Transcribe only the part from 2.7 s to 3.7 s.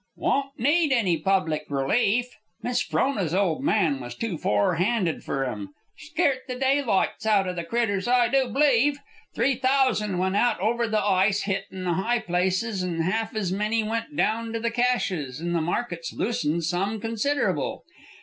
Frona's old